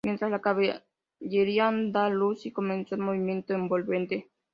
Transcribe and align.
Mientras, 0.03 0.31
la 0.31 0.41
caballería 0.41 1.67
andalusí 1.67 2.51
comenzó 2.51 2.95
el 2.95 3.01
movimiento 3.01 3.53
envolvente. 3.53 4.31